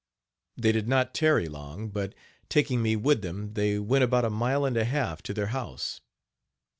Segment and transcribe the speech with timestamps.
[0.57, 2.15] They did not tarry long, but,
[2.49, 6.01] taking me with them, they went, about a mile and a half, to their house.